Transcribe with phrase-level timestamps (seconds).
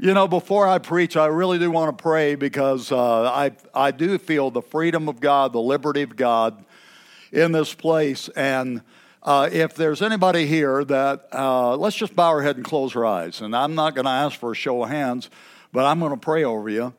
[0.00, 3.90] You know, before I preach, I really do want to pray because uh, I I
[3.90, 6.64] do feel the freedom of God, the liberty of God
[7.32, 8.82] in this place, and
[9.28, 13.04] uh, if there's anybody here that, uh, let's just bow our head and close our
[13.04, 13.42] eyes.
[13.42, 15.28] And I'm not going to ask for a show of hands,
[15.70, 16.94] but I'm going to pray over you.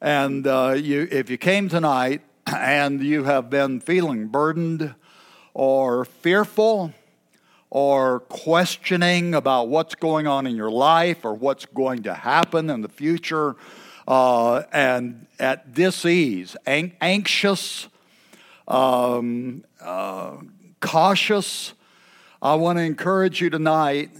[0.00, 4.94] And uh, you, if you came tonight and you have been feeling burdened
[5.52, 6.94] or fearful
[7.68, 12.80] or questioning about what's going on in your life or what's going to happen in
[12.80, 13.54] the future,
[14.08, 17.88] uh, and at dis-ease, an- anxious,
[18.66, 20.38] um, uh,
[20.80, 21.74] cautious.
[22.40, 24.10] I want to encourage you tonight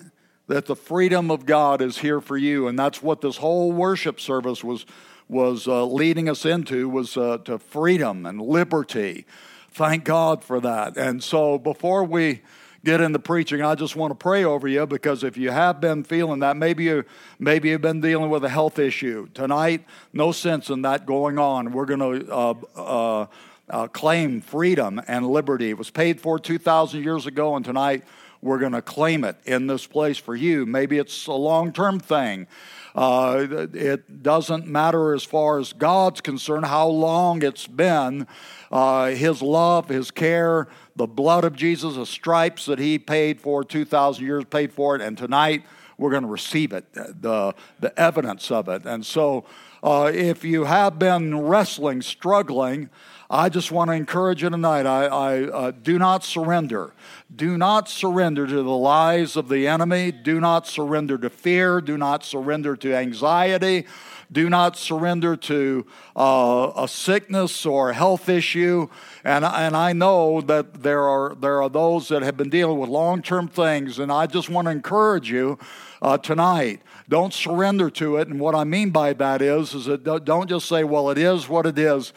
[0.48, 4.20] that the freedom of God is here for you, and that's what this whole worship
[4.20, 4.86] service was
[5.28, 9.26] was uh, leading us into was uh, to freedom and liberty.
[9.72, 10.96] Thank God for that.
[10.96, 12.42] And so, before we
[12.84, 16.04] get into preaching, I just want to pray over you because if you have been
[16.04, 17.04] feeling that, maybe you
[17.38, 19.84] maybe you've been dealing with a health issue tonight.
[20.12, 21.72] No sense in that going on.
[21.72, 22.32] We're going to.
[22.76, 23.26] Uh,
[23.68, 25.70] uh claim freedom and liberty.
[25.70, 28.04] It was paid for 2,000 years ago, and tonight
[28.42, 30.66] we're going to claim it in this place for you.
[30.66, 32.46] Maybe it's a long term thing.
[32.94, 38.26] Uh, it doesn't matter as far as God's concerned how long it's been.
[38.70, 43.62] Uh, his love, His care, the blood of Jesus, the stripes that He paid for
[43.64, 45.64] 2,000 years, paid for it, and tonight
[45.98, 48.84] we're going to receive it, the, the evidence of it.
[48.84, 49.44] And so,
[49.82, 52.90] uh, if you have been wrestling, struggling,
[53.28, 54.86] I just want to encourage you tonight.
[54.86, 56.92] I, I uh, do not surrender.
[57.34, 60.12] Do not surrender to the lies of the enemy.
[60.12, 61.80] Do not surrender to fear.
[61.80, 63.86] Do not surrender to anxiety.
[64.30, 68.88] Do not surrender to uh, a sickness or a health issue.
[69.24, 72.88] And, and I know that there are, there are those that have been dealing with
[72.88, 75.58] long term things, and I just want to encourage you
[76.00, 76.80] uh, tonight.
[77.08, 78.28] Don't surrender to it.
[78.28, 81.48] And what I mean by that is, is that don't just say, well, it is
[81.48, 82.12] what it is.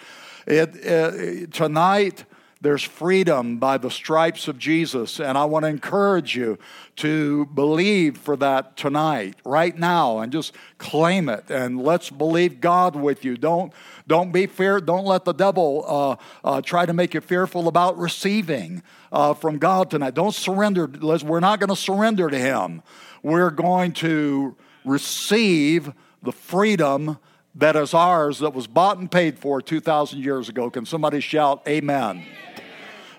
[0.50, 2.26] It, it, tonight,
[2.60, 6.58] there's freedom by the stripes of Jesus, and I want to encourage you
[6.96, 11.52] to believe for that tonight, right now, and just claim it.
[11.52, 13.38] And let's believe God with you.
[13.38, 13.72] Don't
[14.08, 14.82] don't be fear.
[14.82, 19.60] Don't let the devil uh, uh, try to make you fearful about receiving uh, from
[19.60, 20.16] God tonight.
[20.16, 20.88] Don't surrender.
[20.88, 22.82] We're not going to surrender to Him.
[23.22, 25.94] We're going to receive
[26.24, 27.20] the freedom
[27.56, 30.70] that is ours that was bought and paid for 2,000 years ago.
[30.70, 32.26] Can somebody shout, Amen?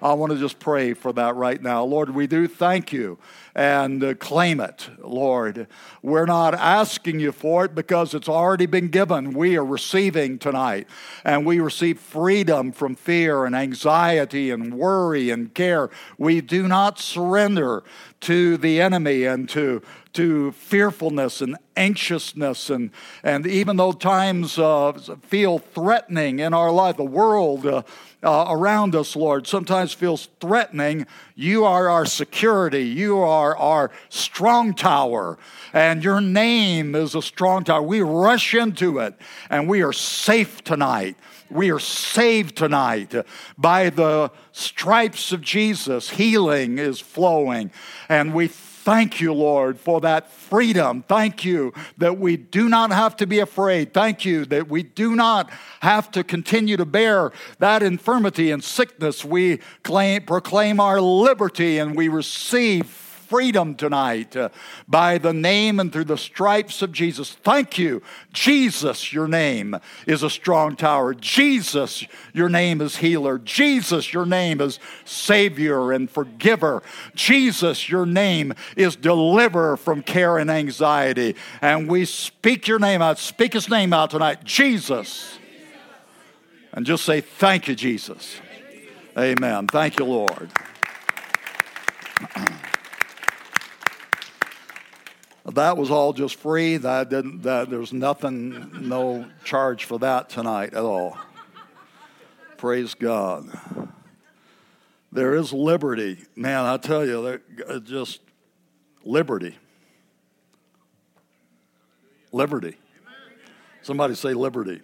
[0.02, 1.84] I want to just pray for that right now.
[1.84, 3.18] Lord, we do thank you
[3.54, 5.66] and uh, claim it, Lord.
[6.00, 9.34] We're not asking you for it because it's already been given.
[9.34, 10.88] We are receiving tonight,
[11.22, 15.90] and we receive freedom from fear and anxiety and worry and care.
[16.16, 17.82] We do not surrender
[18.20, 22.90] to the enemy and to to fearfulness and anxiousness and
[23.22, 24.92] and even though times uh,
[25.22, 27.82] feel threatening in our life the world uh,
[28.22, 31.06] uh, around us lord sometimes feels threatening.
[31.34, 32.84] You are our security.
[32.84, 35.38] You are our strong tower.
[35.72, 37.82] And your name is a strong tower.
[37.82, 39.14] We rush into it
[39.50, 41.16] and we are safe tonight.
[41.50, 43.12] We are saved tonight
[43.58, 46.10] by the stripes of Jesus.
[46.10, 47.72] Healing is flowing.
[48.08, 48.48] And we
[48.84, 51.04] thank you, Lord, for that freedom.
[51.06, 53.92] Thank you that we do not have to be afraid.
[53.92, 55.50] Thank you that we do not
[55.80, 59.24] have to continue to bear that infirmity and sickness.
[59.24, 64.48] We claim, proclaim our liberty and we receive freedom tonight uh,
[64.88, 67.30] by the name and through the stripes of Jesus.
[67.30, 68.02] Thank you.
[68.32, 71.14] Jesus, your name is a strong tower.
[71.14, 73.38] Jesus, your name is healer.
[73.38, 76.82] Jesus, your name is Savior and forgiver.
[77.14, 81.36] Jesus, your name is deliverer from care and anxiety.
[81.62, 83.20] And we speak your name out.
[83.20, 84.42] Speak his name out tonight.
[84.42, 85.38] Jesus.
[86.72, 88.40] And just say, Thank you, Jesus.
[89.16, 89.68] Amen.
[89.68, 90.50] Thank you, Lord.
[95.54, 96.76] That was all just free.
[96.76, 97.42] That didn't.
[97.42, 101.18] That there's nothing, no charge for that tonight at all.
[102.56, 103.48] Praise God.
[105.12, 106.66] There is liberty, man.
[106.66, 108.20] I tell you, uh, just
[109.04, 109.56] liberty.
[112.32, 112.76] Liberty.
[113.82, 114.80] Somebody say liberty.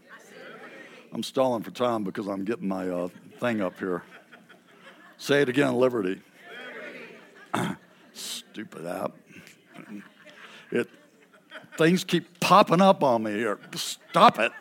[1.13, 3.09] I'm stalling for time because I'm getting my uh,
[3.39, 4.03] thing up here.
[5.19, 6.21] Say it again, liberty.
[7.55, 7.77] liberty.
[8.13, 9.13] Stupid app.
[10.71, 10.89] It
[11.77, 13.59] things keep popping up on me here.
[13.75, 14.53] Stop it.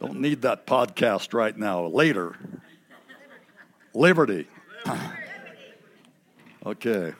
[0.00, 1.86] Don't need that podcast right now.
[1.86, 2.36] Later.
[3.92, 4.48] Liberty.
[6.66, 7.12] okay.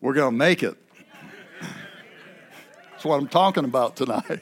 [0.00, 0.76] We're going to make it.
[2.90, 4.40] That's what I'm talking about tonight.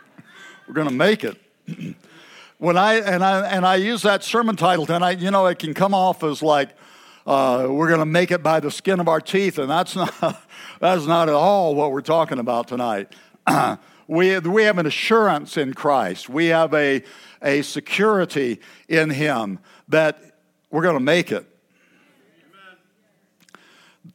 [0.66, 1.38] We're going to make it.
[2.58, 5.74] when I and I and I use that sermon title tonight, you know, it can
[5.74, 6.70] come off as like
[7.26, 10.42] uh, we're going to make it by the skin of our teeth, and that's not
[10.80, 13.14] that's not at all what we're talking about tonight.
[14.08, 16.28] we we have an assurance in Christ.
[16.28, 17.02] We have a
[17.42, 20.38] a security in Him that
[20.70, 21.46] we're going to make it.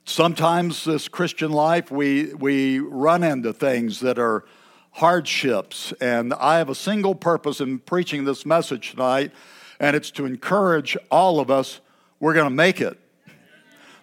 [0.05, 4.45] Sometimes this Christian life, we we run into things that are
[4.91, 5.93] hardships.
[6.01, 9.31] And I have a single purpose in preaching this message tonight,
[9.79, 11.79] and it's to encourage all of us
[12.19, 12.97] we're going to make it.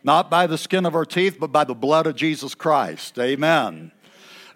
[0.02, 3.18] Not by the skin of our teeth, but by the blood of Jesus Christ.
[3.18, 3.90] Amen.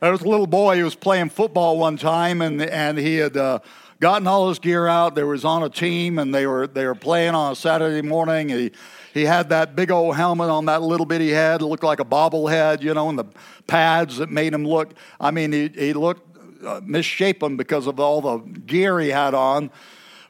[0.00, 3.36] There was a little boy who was playing football one time, and, and he had
[3.36, 3.58] uh,
[3.98, 5.14] gotten all his gear out.
[5.14, 8.48] They was on a team, and they were, they were playing on a Saturday morning.
[8.48, 8.70] He,
[9.12, 11.60] he had that big old helmet on that little bitty head.
[11.60, 13.26] It looked like a bobblehead, you know, and the
[13.66, 16.30] pads that made him look, I mean, he, he looked
[16.64, 19.70] uh, misshapen because of all the gear he had on.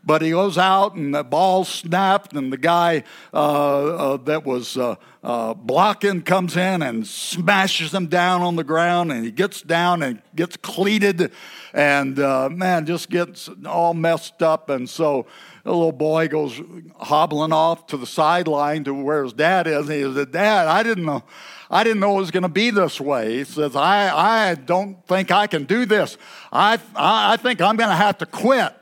[0.03, 3.05] But he goes out and the ball snapped, and the guy
[3.35, 8.65] uh, uh, that was uh, uh, blocking comes in and smashes him down on the
[8.65, 11.31] ground, and he gets down and gets cleated,
[11.75, 14.71] and uh, man, just gets all messed up.
[14.71, 15.27] And so
[15.65, 16.59] the little boy goes
[16.99, 20.83] hobbling off to the sideline to where his dad is, and he said, Dad, I
[20.83, 21.25] didn't know.
[21.71, 23.37] I didn't know it was going to be this way.
[23.37, 26.17] He says, I, I don't think I can do this.
[26.51, 28.75] I, I think I'm going to have to quit.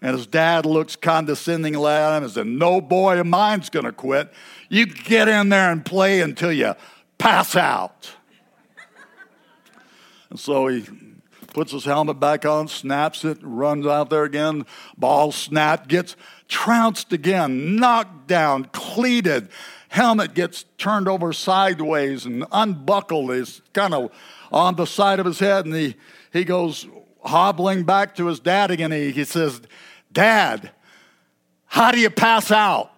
[0.00, 4.32] And his dad looks condescendingly at him and says, No boy of mine's to quit.
[4.68, 6.74] You get in there and play until you
[7.18, 8.14] pass out.
[10.30, 10.84] And so he
[11.54, 14.66] puts his helmet back on, snaps it, runs out there again.
[14.96, 16.14] Ball snapped, gets
[16.46, 19.48] trounced again, knocked down, cleated
[19.88, 23.34] helmet gets turned over sideways and unbuckled.
[23.34, 24.12] He's kind of
[24.52, 25.96] on the side of his head, and he,
[26.32, 26.86] he goes
[27.24, 28.92] hobbling back to his dad again.
[28.92, 29.60] He, he says,
[30.12, 30.70] Dad,
[31.66, 32.92] how do you pass out?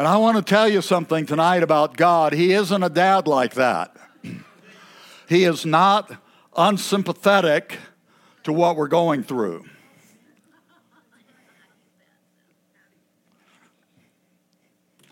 [0.00, 2.32] And I want to tell you something tonight about God.
[2.32, 3.94] He isn't a dad like that.
[5.28, 6.10] He is not
[6.56, 7.76] unsympathetic
[8.44, 9.66] to what we're going through.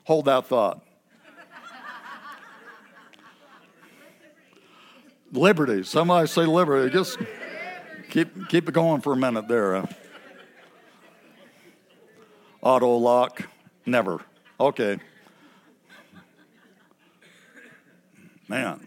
[0.04, 0.82] Hold that thought.
[5.32, 5.82] Liberty.
[5.84, 6.92] Somebody say liberty.
[6.92, 7.18] Just
[8.10, 9.86] keep keep it going for a minute there.
[12.60, 13.42] Auto lock,
[13.86, 14.20] never.
[14.58, 14.98] Okay.
[18.48, 18.86] Man,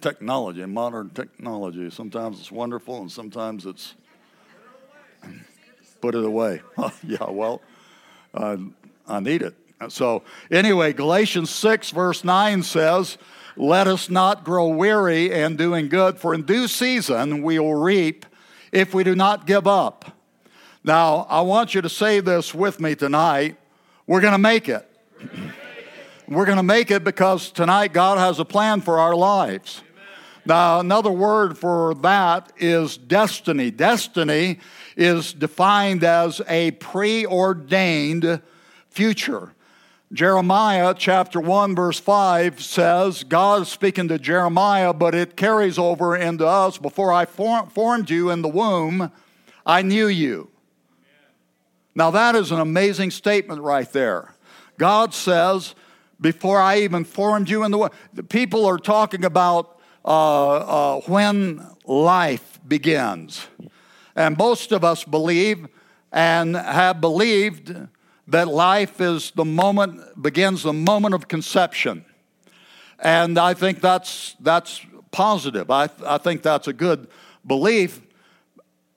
[0.00, 1.90] technology, modern technology.
[1.90, 3.94] Sometimes it's wonderful, and sometimes it's
[6.00, 6.62] put it away.
[7.02, 7.62] yeah, well,
[8.34, 8.56] uh,
[9.06, 9.54] I need it.
[9.88, 13.18] So, anyway, Galatians 6, verse 9 says,
[13.56, 18.24] Let us not grow weary in doing good, for in due season we will reap
[18.72, 20.16] if we do not give up.
[20.84, 23.56] Now, I want you to say this with me tonight.
[24.06, 24.88] We're going to make it.
[26.28, 29.82] We're going to make it because tonight God has a plan for our lives.
[30.44, 33.70] Now, another word for that is destiny.
[33.70, 34.58] Destiny
[34.96, 38.40] is defined as a preordained
[38.88, 39.54] future.
[40.12, 46.14] Jeremiah chapter 1, verse 5 says, God is speaking to Jeremiah, but it carries over
[46.14, 46.76] into us.
[46.76, 49.10] Before I formed you in the womb,
[49.64, 50.50] I knew you.
[51.94, 54.34] Now, that is an amazing statement right there.
[54.76, 55.74] God says,
[56.20, 57.94] Before I even formed you in the world,
[58.28, 63.46] people are talking about uh, uh, when life begins.
[64.14, 65.68] And most of us believe
[66.12, 67.74] and have believed
[68.28, 72.04] that life is the moment, begins the moment of conception.
[72.98, 75.70] And I think that's, that's positive.
[75.70, 77.08] I, I think that's a good
[77.46, 78.00] belief.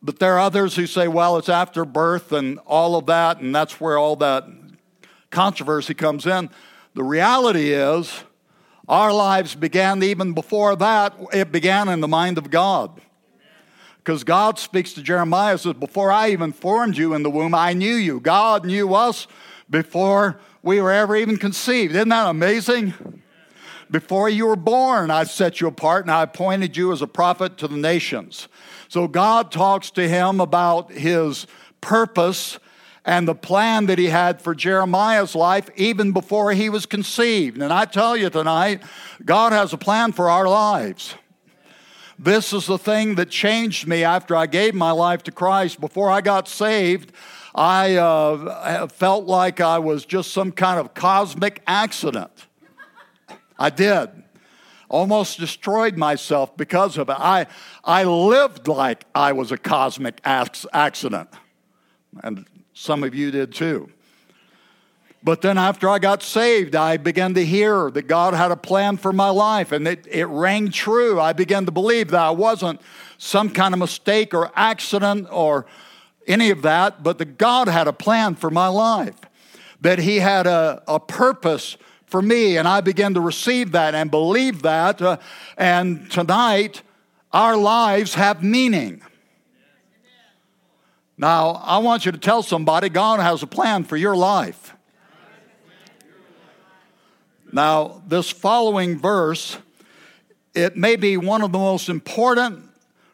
[0.01, 3.55] But there are others who say, well, it's after birth and all of that, and
[3.55, 4.45] that's where all that
[5.31, 6.49] controversy comes in.
[6.93, 8.23] The reality is,
[8.87, 13.01] our lives began even before that, it began in the mind of God.
[14.05, 17.73] Because God speaks to Jeremiah says, Before I even formed you in the womb, I
[17.73, 18.19] knew you.
[18.19, 19.25] God knew us
[19.67, 21.95] before we were ever even conceived.
[21.95, 22.93] Isn't that amazing?
[23.89, 27.57] Before you were born, I set you apart and I appointed you as a prophet
[27.57, 28.47] to the nations.
[28.89, 31.47] So God talks to him about his
[31.81, 32.59] purpose
[33.05, 37.59] and the plan that he had for Jeremiah's life even before he was conceived.
[37.59, 38.83] And I tell you tonight,
[39.25, 41.15] God has a plan for our lives.
[42.17, 45.81] This is the thing that changed me after I gave my life to Christ.
[45.81, 47.11] Before I got saved,
[47.53, 52.31] I uh, felt like I was just some kind of cosmic accident.
[53.59, 54.09] I did.
[54.87, 57.17] Almost destroyed myself because of it.
[57.19, 57.47] I,
[57.83, 61.29] I lived like I was a cosmic accident.
[62.23, 63.89] And some of you did too.
[65.25, 68.95] But then after I got saved, I began to hear that God had a plan
[68.95, 71.19] for my life, and it, it rang true.
[71.19, 72.79] I began to believe that I wasn't
[73.17, 75.65] some kind of mistake or accident or
[76.27, 79.15] any of that, but that God had a plan for my life,
[79.81, 84.11] that He had a, a purpose for me, and I began to receive that and
[84.11, 85.01] believe that.
[85.01, 85.17] Uh,
[85.57, 86.83] and tonight,
[87.33, 89.01] our lives have meaning.
[91.17, 94.74] Now, I want you to tell somebody God has a plan for your life.
[97.55, 99.57] Now, this following verse,
[100.53, 102.69] it may be one of the most important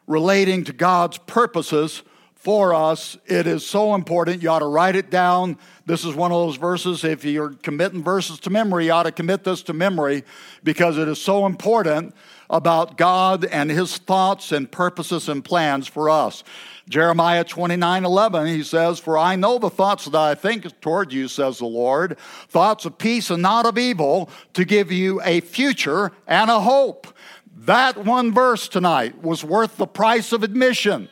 [0.08, 2.02] relating to God's purposes
[2.34, 3.16] for us.
[3.26, 4.42] It is so important.
[4.42, 5.58] You ought to write it down.
[5.86, 7.04] This is one of those verses.
[7.04, 10.24] If you're committing verses to memory, you ought to commit this to memory
[10.64, 12.12] because it is so important
[12.50, 16.42] about God and His thoughts and purposes and plans for us.
[16.88, 21.28] Jeremiah 29 11, he says, For I know the thoughts that I think toward you,
[21.28, 26.12] says the Lord, thoughts of peace and not of evil, to give you a future
[26.26, 27.06] and a hope.
[27.54, 31.08] That one verse tonight was worth the price of admission.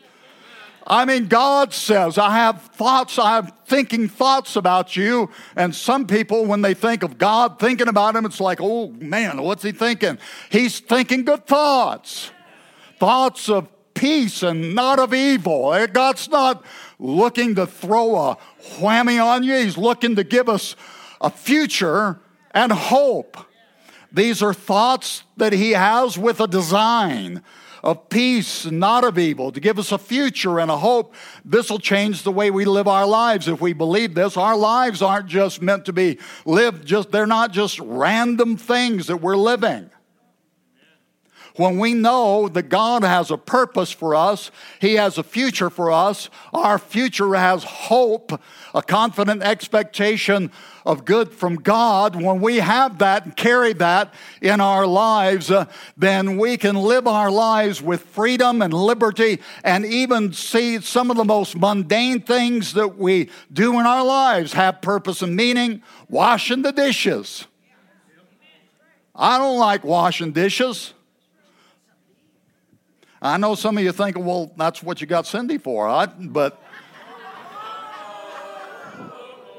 [0.87, 5.31] I mean, God says, I have thoughts, I'm thinking thoughts about you.
[5.55, 9.41] And some people, when they think of God thinking about him, it's like, oh man,
[9.43, 10.19] what's he thinking?
[10.51, 12.33] He's thinking good thoughts.
[12.99, 13.69] Thoughts of
[14.01, 15.75] peace and not of evil.
[15.75, 16.65] Eh, God's not
[16.99, 18.39] looking to throw a
[18.79, 20.75] whammy on you, He's looking to give us
[21.21, 22.19] a future
[22.53, 23.37] and hope.
[24.11, 27.43] These are thoughts that He has with a design
[27.85, 31.15] of peace, not of evil, to give us a future and a hope.
[31.45, 34.37] This will change the way we live our lives if we believe this.
[34.39, 39.19] Our lives aren't just meant to be lived, just they're not just random things that
[39.19, 39.91] we're living.
[41.57, 45.91] When we know that God has a purpose for us, He has a future for
[45.91, 48.41] us, our future has hope,
[48.75, 50.51] a confident expectation
[50.87, 55.67] of good from God, when we have that and carry that in our lives, uh,
[55.97, 61.17] then we can live our lives with freedom and liberty and even see some of
[61.17, 65.83] the most mundane things that we do in our lives have purpose and meaning.
[66.09, 67.47] Washing the dishes.
[69.15, 70.95] I don't like washing dishes.
[73.23, 76.63] I know some of you think, well, that's what you got Cindy for, I, but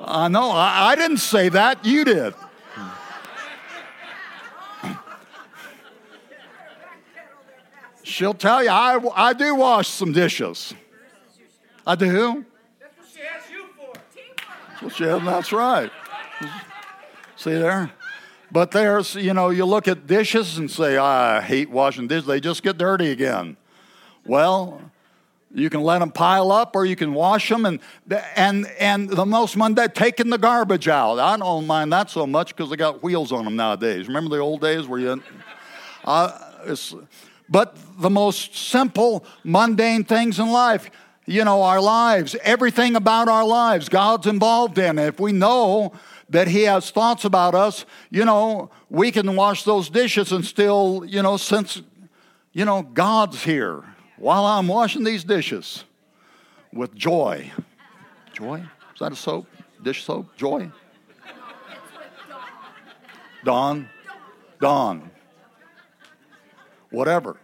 [0.04, 2.34] I know I, I didn't say that, you did.
[8.02, 10.74] She'll tell you, I, I do wash some dishes.
[11.86, 12.44] I do.
[12.80, 13.94] That's what she has you for.
[13.94, 15.92] That's what she has, that's right.
[17.36, 17.92] See there?
[18.52, 22.26] But there's, you know, you look at dishes and say, I hate washing dishes.
[22.26, 23.56] They just get dirty again.
[24.26, 24.82] Well,
[25.54, 27.66] you can let them pile up or you can wash them.
[27.66, 27.80] And,
[28.36, 31.18] and, and the most mundane, taking the garbage out.
[31.18, 34.08] I don't mind that so much because they got wheels on them nowadays.
[34.08, 35.24] Remember the old days where you.
[36.04, 36.38] Uh,
[37.50, 40.90] but the most simple, mundane things in life
[41.28, 44.98] you know, our lives, everything about our lives, God's involved in.
[44.98, 45.94] If we know
[46.32, 51.04] that He has thoughts about us, you know, we can wash those dishes and still,
[51.06, 51.82] you know, since,
[52.52, 53.84] you know, God's here
[54.18, 55.84] while I'm washing these dishes.
[56.74, 57.52] with joy.
[58.34, 58.60] Joy?
[58.94, 59.48] Is that a soap?
[59.84, 60.36] Dish soap?
[60.38, 60.72] Joy?
[63.44, 63.90] Dawn?
[64.60, 65.10] Dawn.
[66.92, 67.38] Whatever.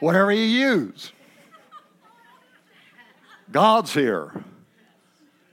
[0.00, 1.12] Whatever you use.
[3.50, 4.32] God's here.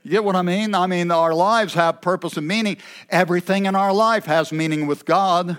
[0.04, 0.74] You get what I mean?
[0.74, 2.76] I mean, our lives have purpose and meaning.
[3.08, 5.58] Everything in our life has meaning with God.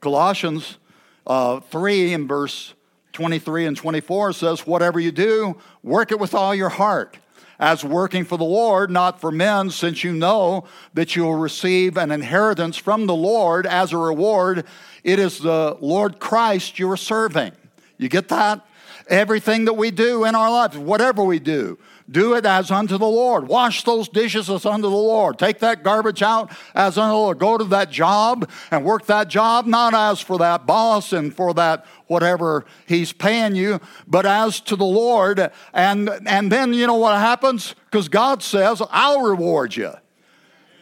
[0.00, 0.78] Colossians
[1.26, 2.72] uh, 3 in verse
[3.12, 7.18] 23 and 24 says, Whatever you do, work it with all your heart,
[7.58, 10.64] as working for the Lord, not for men, since you know
[10.94, 14.64] that you will receive an inheritance from the Lord as a reward.
[15.04, 17.52] It is the Lord Christ you are serving.
[17.98, 18.66] You get that?
[19.08, 21.78] Everything that we do in our lives, whatever we do,
[22.10, 23.48] do it as unto the Lord.
[23.48, 25.38] Wash those dishes as unto the Lord.
[25.38, 27.38] Take that garbage out as unto the Lord.
[27.38, 31.54] Go to that job and work that job, not as for that boss and for
[31.54, 35.50] that whatever he's paying you, but as to the Lord.
[35.72, 37.74] And, and then you know what happens?
[37.86, 39.92] Because God says, I'll reward you.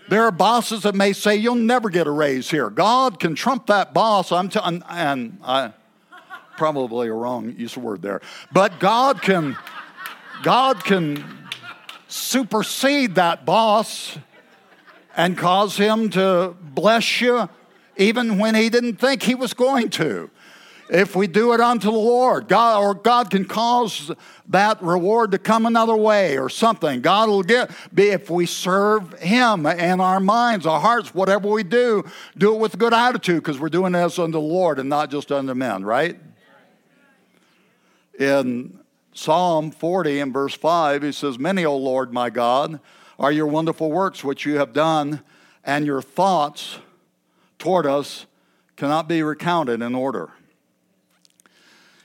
[0.09, 2.69] There are bosses that may say, You'll never get a raise here.
[2.69, 4.33] God can trump that boss.
[4.33, 5.73] I'm t- and, and I
[6.57, 8.21] probably a wrong use of word there.
[8.53, 9.57] But God can.
[10.43, 11.25] God can
[12.09, 14.19] supersede that boss
[15.17, 17.49] and cause him to bless you
[17.97, 20.31] even when he didn't think he was going to.
[20.91, 24.13] If we do it unto the Lord, God or God can cause
[24.49, 27.01] that reward to come another way or something.
[27.01, 31.63] God will get be if we serve Him in our minds, our hearts, whatever we
[31.63, 32.05] do,
[32.37, 35.11] do it with a good attitude because we're doing this unto the Lord and not
[35.11, 36.21] just unto men, right?
[38.19, 38.79] In
[39.15, 42.81] Psalm 40 and verse 5, he says, Many, O Lord my God,
[43.19, 45.23] are your wonderful works which you have done,
[45.65, 46.79] and your thoughts
[47.59, 48.27] toward us
[48.77, 50.31] cannot be recounted in order.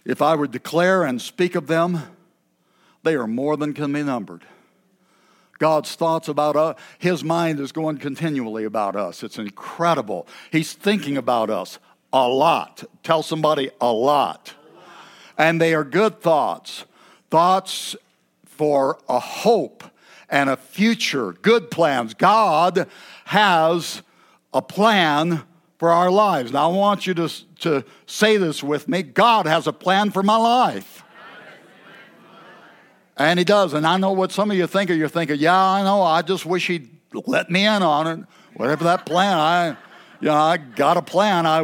[0.06, 2.04] If I would declare and speak of them,
[3.04, 4.44] they are more than can be numbered.
[5.58, 9.24] God's thoughts about us, His mind is going continually about us.
[9.24, 10.28] It's incredible.
[10.52, 11.80] He's thinking about us
[12.14, 12.84] a lot.
[13.04, 14.54] Tell somebody a lot.
[15.38, 16.86] And they are good thoughts
[17.30, 17.96] thoughts
[18.46, 19.84] for a hope
[20.30, 22.14] and a future, good plans.
[22.14, 22.88] God
[23.26, 24.02] has
[24.54, 25.44] a plan
[25.78, 26.52] for our lives.
[26.52, 30.22] Now, I want you to, to say this with me God has a plan for
[30.22, 31.04] my life.
[33.18, 33.74] And He does.
[33.74, 34.90] And I know what some of you think.
[34.90, 34.98] Of.
[34.98, 36.02] You're thinking, yeah, I know.
[36.02, 38.26] I just wish He'd let me in on it.
[38.56, 39.70] Whatever that plan, I,
[40.20, 41.46] you know, I got a plan.
[41.46, 41.62] I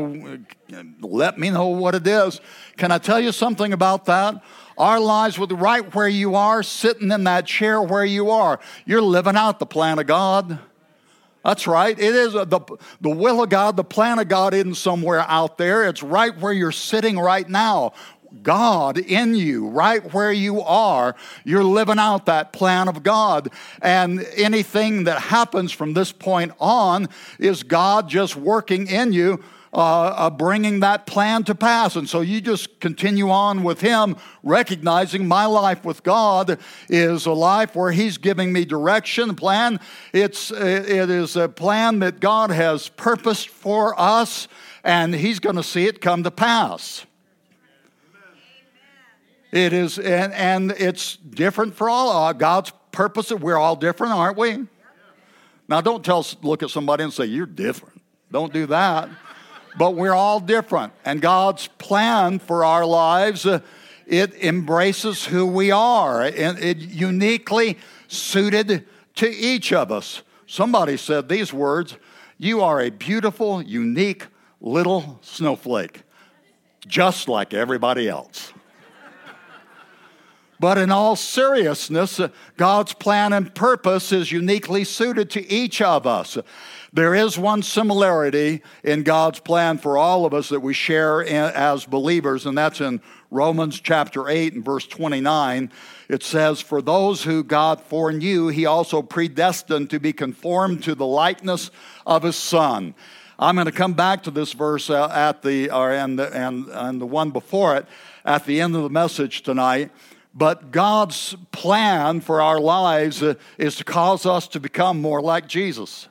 [1.01, 2.39] let me know what it is.
[2.78, 4.41] Can I tell you something about that?
[4.77, 8.59] Our lives with right where you are, sitting in that chair where you are.
[8.85, 10.59] You're living out the plan of God.
[11.45, 11.97] That's right.
[11.97, 12.59] It is uh, the,
[13.01, 15.88] the will of God, the plan of God isn't somewhere out there.
[15.88, 17.93] It's right where you're sitting right now.
[18.41, 23.49] God in you, right where you are, you're living out that plan of God.
[23.81, 27.07] And anything that happens from this point on
[27.39, 29.43] is God just working in you
[29.75, 31.97] uh, uh, bringing that plan to pass.
[31.97, 36.57] And so you just continue on with Him, recognizing my life with God
[36.88, 39.81] is a life where He's giving me direction, plan.
[40.13, 44.47] It's, it is a plan that God has purposed for us,
[44.81, 47.05] and He's going to see it come to pass.
[49.51, 52.11] It is, and, and it's different for all.
[52.11, 54.67] Uh, God's purpose, we're all different, aren't we?
[55.67, 58.01] Now, don't tell, look at somebody and say, You're different.
[58.31, 59.09] Don't do that
[59.77, 60.93] but we're all different.
[61.03, 63.59] And God's plan for our lives, uh,
[64.07, 68.85] it embraces who we are, and it uniquely suited
[69.15, 70.21] to each of us.
[70.47, 71.97] Somebody said these words
[72.38, 74.27] You are a beautiful, unique
[74.61, 76.03] little snowflake,
[76.88, 78.53] just like everybody else.
[80.59, 82.19] But in all seriousness,
[82.55, 86.37] God's plan and purpose is uniquely suited to each of us.
[86.93, 91.85] There is one similarity in God's plan for all of us that we share as
[91.85, 95.71] believers, and that's in Romans chapter 8 and verse 29.
[96.07, 101.05] It says, For those who God foreknew, he also predestined to be conformed to the
[101.05, 101.69] likeness
[102.05, 102.95] of his Son.
[103.37, 106.69] I'm going to come back to this verse uh, at the, or, and, the, and,
[106.69, 107.85] and the one before it
[108.23, 109.91] at the end of the message tonight.
[110.35, 115.47] But God's plan for our lives uh, is to cause us to become more like
[115.47, 116.09] Jesus.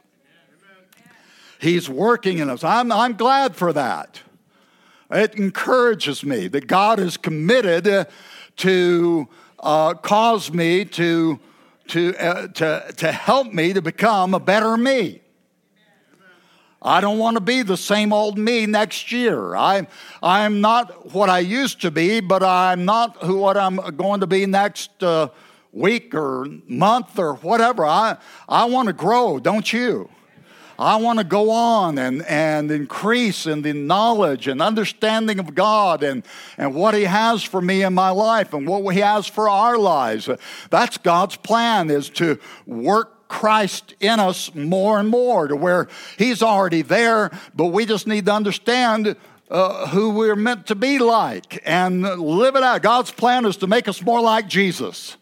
[1.60, 2.64] He's working in us.
[2.64, 4.22] I'm, I'm glad for that.
[5.10, 8.06] It encourages me that God is committed
[8.56, 9.28] to
[9.60, 11.38] uh, cause me to,
[11.88, 15.20] to, uh, to, to help me to become a better me.
[16.84, 19.56] I don't want to be the same old me next year.
[19.56, 19.86] I,
[20.22, 24.26] I'm not what I used to be, but I'm not who, what I'm going to
[24.26, 25.28] be next uh,
[25.72, 27.86] week or month or whatever.
[27.86, 30.10] I, I want to grow, don't you?
[30.78, 36.02] I want to go on and, and increase in the knowledge and understanding of God
[36.02, 36.24] and,
[36.58, 39.78] and what He has for me in my life and what He has for our
[39.78, 40.28] lives.
[40.70, 46.40] That's God's plan is to work Christ in us more and more to where He's
[46.40, 49.16] already there, but we just need to understand
[49.50, 52.80] uh, who we're meant to be like and live it out.
[52.80, 55.16] God's plan is to make us more like Jesus.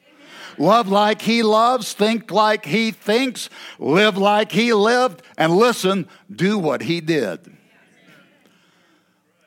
[0.59, 3.49] Love like he loves, think like he thinks,
[3.79, 7.41] live like he lived, and listen, do what he did.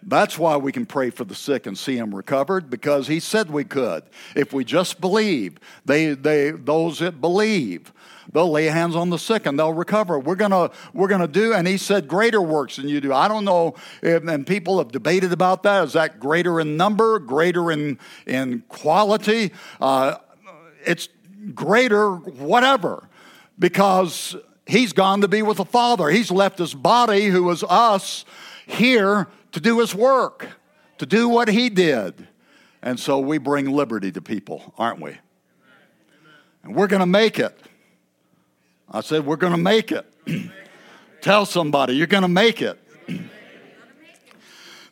[0.07, 3.49] That's why we can pray for the sick and see them recovered because he said
[3.49, 4.03] we could.
[4.35, 7.91] If we just believe, they, they, those that believe,
[8.35, 10.19] they'll lay hands on the sick and they'll recover.
[10.19, 13.13] We're gonna, we're gonna do, and he said greater works than you do.
[13.13, 15.85] I don't know, if, and people have debated about that.
[15.85, 19.51] Is that greater in number, greater in, in quality?
[19.79, 20.17] Uh,
[20.85, 21.09] it's
[21.53, 23.07] greater, whatever,
[23.57, 24.35] because
[24.67, 26.09] he's gone to be with the Father.
[26.09, 28.25] He's left his body, who was us,
[28.67, 30.47] here to do his work,
[30.97, 32.27] to do what he did.
[32.81, 35.17] And so we bring liberty to people, aren't we?
[36.63, 37.57] And we're going to make it.
[38.89, 40.05] I said, We're going to make it.
[41.21, 42.79] Tell somebody, you're going to make it.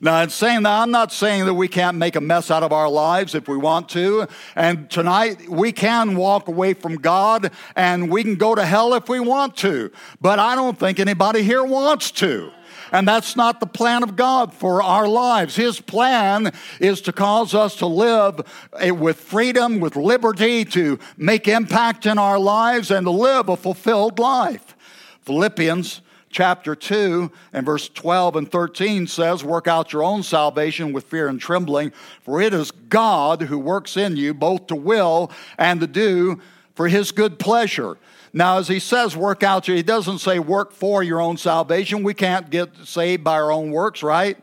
[0.04, 2.74] Now, in saying that, I'm not saying that we can't make a mess out of
[2.74, 4.28] our lives if we want to.
[4.54, 9.08] And tonight, we can walk away from God and we can go to hell if
[9.08, 9.94] we want to.
[10.20, 12.52] But I don't think anybody here wants to.
[12.94, 15.56] And that's not the plan of God for our lives.
[15.56, 18.40] His plan is to cause us to live
[18.80, 23.58] eh, with freedom, with liberty, to make impact in our lives, and to live a
[23.58, 24.76] fulfilled life.
[25.24, 31.06] Philippians chapter 2 and verse 12 and 13 says, Work out your own salvation with
[31.06, 35.80] fear and trembling, for it is God who works in you both to will and
[35.80, 36.40] to do
[36.76, 37.98] for his good pleasure.
[38.34, 42.02] Now, as he says, work out, your, he doesn't say work for your own salvation.
[42.02, 44.38] We can't get saved by our own works, right?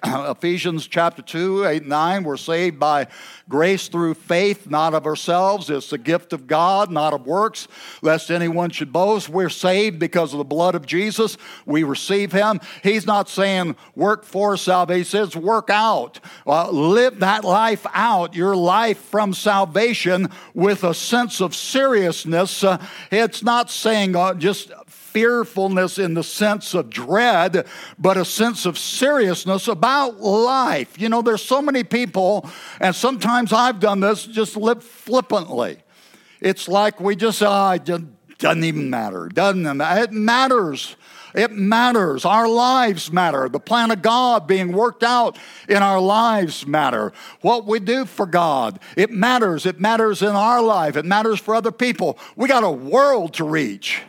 [0.04, 3.06] Ephesians chapter 2, 8, 9, we're saved by
[3.48, 5.68] grace through faith, not of ourselves.
[5.68, 7.68] It's the gift of God, not of works,
[8.00, 9.28] lest anyone should boast.
[9.28, 11.36] We're saved because of the blood of Jesus.
[11.66, 12.60] We receive Him.
[12.82, 16.18] He's not saying work for salvation, He says work out.
[16.46, 22.64] Uh, live that life out, your life from salvation with a sense of seriousness.
[22.64, 24.70] Uh, it's not saying uh, just
[25.12, 27.66] fearfulness in the sense of dread,
[27.98, 31.00] but a sense of seriousness about life.
[31.00, 32.48] You know, there's so many people,
[32.80, 35.78] and sometimes I've done this, just live flippantly.
[36.40, 37.84] It's like we just, uh, it
[38.38, 39.28] doesn't even matter.
[39.28, 40.96] Doesn't it matters.
[41.34, 42.24] It matters.
[42.24, 43.48] Our lives matter.
[43.48, 47.12] The plan of God being worked out in our lives matter.
[47.40, 49.66] What we do for God, it matters.
[49.66, 50.96] It matters in our life.
[50.96, 52.18] It matters for other people.
[52.36, 54.02] We got a world to reach.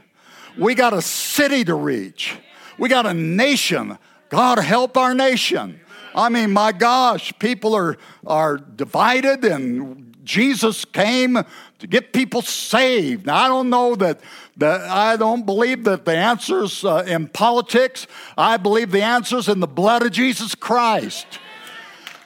[0.57, 2.37] We got a city to reach.
[2.77, 3.97] We got a nation.
[4.29, 5.79] God help our nation.
[6.13, 11.37] I mean, my gosh, people are, are divided, and Jesus came
[11.79, 13.25] to get people saved.
[13.25, 14.19] Now, I don't know that,
[14.57, 18.07] that I don't believe that the answer's uh, in politics.
[18.37, 21.25] I believe the answer's in the blood of Jesus Christ.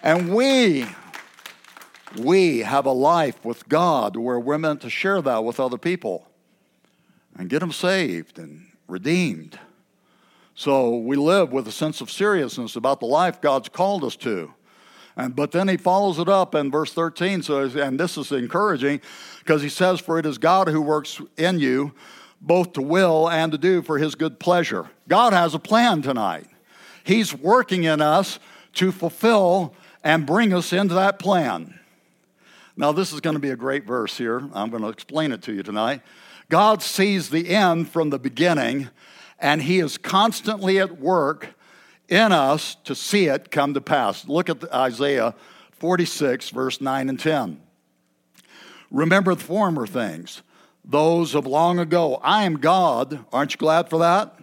[0.01, 0.85] And we,
[2.17, 6.27] we have a life with God where we're meant to share that with other people
[7.37, 9.59] and get them saved and redeemed.
[10.53, 14.53] So we live with a sense of seriousness about the life God's called us to.
[15.17, 17.41] And, but then he follows it up in verse 13.
[17.41, 19.01] So, and this is encouraging
[19.39, 21.93] because he says, For it is God who works in you
[22.41, 24.89] both to will and to do for his good pleasure.
[25.07, 26.47] God has a plan tonight.
[27.03, 28.39] He's working in us
[28.73, 31.79] to fulfill and bring us into that plan.
[32.77, 34.39] Now, this is going to be a great verse here.
[34.53, 36.01] I'm going to explain it to you tonight.
[36.49, 38.89] God sees the end from the beginning,
[39.39, 41.55] and He is constantly at work
[42.08, 44.27] in us to see it come to pass.
[44.27, 45.34] Look at Isaiah
[45.73, 47.62] 46, verse 9 and 10.
[48.91, 50.41] Remember the former things,
[50.84, 52.19] those of long ago.
[52.21, 53.25] I am God.
[53.34, 54.39] Aren't you glad for that?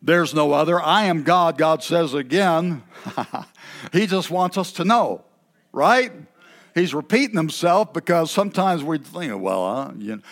[0.00, 0.80] There's no other.
[0.80, 2.82] I am God, God says again.
[3.92, 5.24] he just wants us to know,
[5.72, 6.12] right?
[6.74, 10.22] He's repeating himself because sometimes we think, well, uh, you know,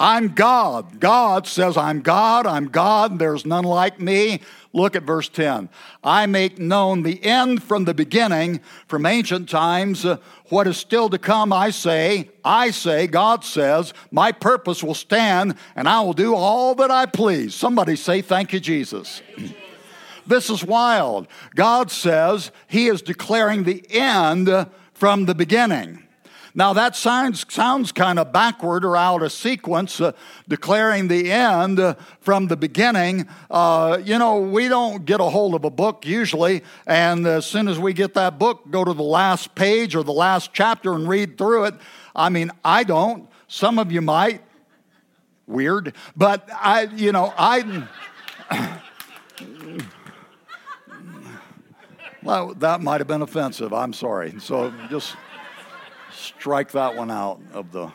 [0.00, 0.98] I'm God.
[0.98, 4.40] God says, I'm God, I'm God, there's none like me.
[4.72, 5.68] Look at verse 10.
[6.02, 10.06] I make known the end from the beginning, from ancient times.
[10.48, 15.56] What is still to come, I say, I say, God says, my purpose will stand,
[15.76, 17.54] and I will do all that I please.
[17.54, 19.20] Somebody say, Thank you, Jesus.
[20.26, 21.28] this is wild.
[21.54, 26.04] God says He is declaring the end from the beginning.
[26.54, 30.12] Now, that sounds, sounds kind of backward or out of sequence, uh,
[30.48, 33.28] declaring the end uh, from the beginning.
[33.50, 37.68] Uh, you know, we don't get a hold of a book usually, and as soon
[37.68, 41.08] as we get that book, go to the last page or the last chapter and
[41.08, 41.74] read through it.
[42.16, 43.28] I mean, I don't.
[43.46, 44.42] Some of you might.
[45.46, 45.94] Weird.
[46.16, 47.88] But I, you know, I.
[52.22, 53.72] well, that might have been offensive.
[53.72, 54.34] I'm sorry.
[54.38, 55.16] So just
[56.20, 57.92] strike that one out of the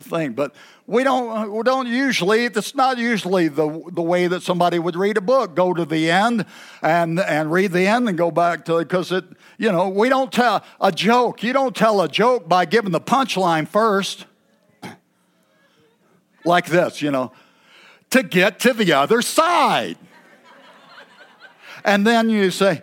[0.00, 0.32] thing.
[0.32, 0.54] But
[0.86, 5.16] we don't, we don't usually, it's not usually the, the way that somebody would read
[5.16, 5.54] a book.
[5.54, 6.46] Go to the end
[6.82, 9.24] and, and read the end and go back to it because it,
[9.58, 11.42] you know, we don't tell a joke.
[11.42, 14.26] You don't tell a joke by giving the punchline first.
[16.44, 17.32] Like this, you know,
[18.10, 19.98] to get to the other side.
[21.84, 22.82] And then you say,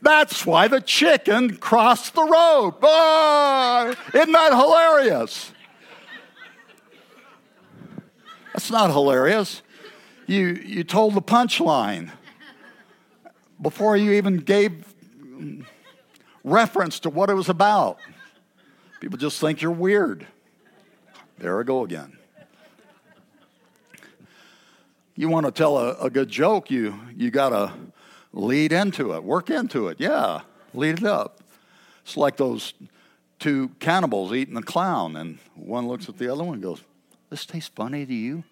[0.00, 2.74] that's why the chicken crossed the road.
[2.82, 5.52] Oh, isn't that hilarious?
[8.52, 9.62] That's not hilarious.
[10.26, 12.10] You, you told the punchline
[13.60, 14.94] before you even gave
[16.44, 17.98] reference to what it was about.
[19.00, 20.26] People just think you're weird.
[21.38, 22.16] There I go again.
[25.14, 27.72] You want to tell a, a good joke, you, you got to
[28.32, 29.98] lead into it, work into it.
[30.00, 30.42] Yeah,
[30.74, 31.40] lead it up.
[32.02, 32.74] It's like those
[33.38, 36.82] two cannibals eating a clown, and one looks at the other one and goes,
[37.30, 38.44] This tastes funny to you?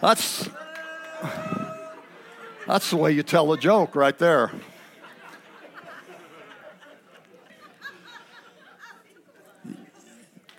[0.00, 0.48] That's
[2.66, 4.52] that's the way you tell a joke right there.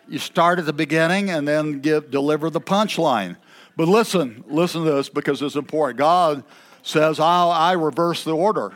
[0.10, 3.38] You start at the beginning and then give deliver the punchline.
[3.80, 6.00] But listen, listen to this because it's important.
[6.00, 6.44] God
[6.84, 8.74] says, I'll, I reverse the order.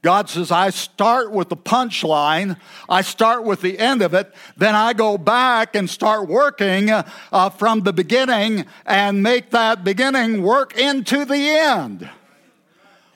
[0.00, 2.56] God says, I start with the punchline,
[2.88, 7.50] I start with the end of it, then I go back and start working uh,
[7.50, 12.08] from the beginning and make that beginning work into the end.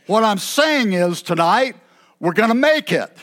[0.09, 1.77] What I'm saying is tonight,
[2.19, 3.17] we're going to make it.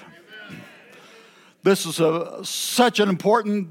[1.63, 3.67] This is a, such an important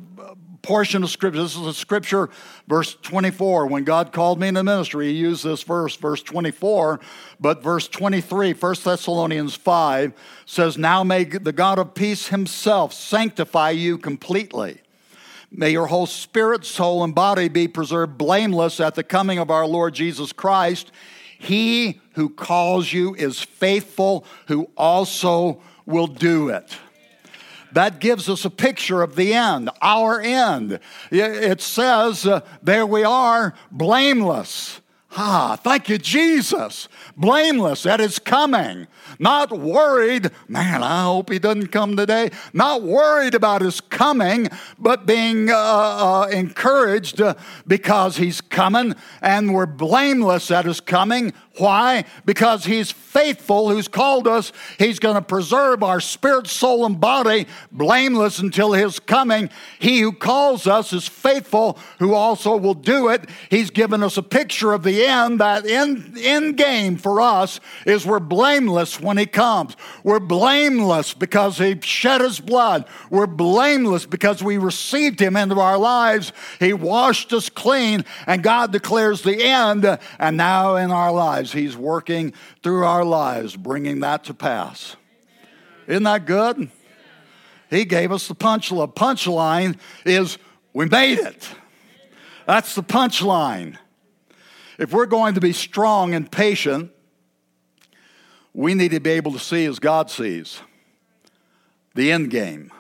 [0.67, 1.43] portion of scripture.
[1.43, 2.29] This is a scripture,
[2.67, 3.69] verse 24.
[3.69, 6.99] When God called me into ministry, he used this verse, verse 24.
[7.39, 10.13] But verse 23, 1 Thessalonians 5,
[10.45, 14.81] says, Now may the God of peace himself sanctify you completely.
[15.53, 19.69] May your whole spirit, soul, and body be preserved blameless at the coming of our
[19.69, 20.91] Lord Jesus Christ.
[21.39, 26.77] He who calls you is faithful, who also will do it
[27.77, 30.81] that gives us a picture of the end, our end.
[31.11, 34.81] It says, uh, there we are, blameless.
[35.19, 36.89] Ah, thank you, Jesus.
[37.17, 38.87] Blameless at his coming.
[39.19, 42.31] Not worried, man, I hope he doesn't come today.
[42.53, 47.35] Not worried about his coming, but being uh, uh, encouraged uh,
[47.67, 51.33] because he's coming and we're blameless at his coming.
[51.59, 52.05] Why?
[52.25, 54.53] Because he's faithful who's called us.
[54.79, 59.49] He's going to preserve our spirit, soul, and body blameless until his coming.
[59.79, 63.29] He who calls us is faithful, who also will do it.
[63.51, 65.41] He's given us a picture of the end.
[65.41, 69.77] That end, end game for us is we're blameless when he comes.
[70.05, 72.85] We're blameless because he shed his blood.
[73.11, 76.33] We're blameless because we received him into our lives.
[76.61, 79.87] He washed us clean, and God declares the end.
[80.19, 82.33] And now in our lives, He's working
[82.63, 84.97] through our lives, bringing that to pass.
[85.87, 86.71] Isn't that good?
[87.71, 88.95] He gave us the punchline.
[88.95, 90.39] Punchline is
[90.73, 91.49] we made it.
[92.47, 93.77] That's the punchline.
[94.79, 96.91] If we're going to be strong and patient,
[98.53, 100.61] we need to be able to see as God sees
[101.95, 102.71] the end game.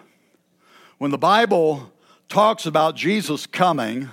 [0.98, 1.92] When the Bible
[2.28, 4.10] talks about Jesus coming,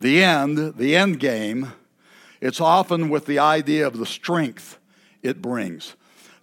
[0.00, 1.72] the end, the end game,
[2.42, 4.78] it's often with the idea of the strength
[5.22, 5.94] it brings.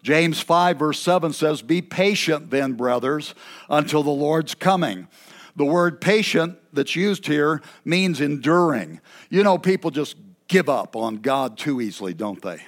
[0.01, 3.35] James 5, verse 7 says, Be patient then, brothers,
[3.69, 5.09] until the Lord's coming.
[5.57, 9.01] The word patient that's used here means enduring.
[9.29, 10.15] You know, people just
[10.47, 12.61] give up on God too easily, don't they?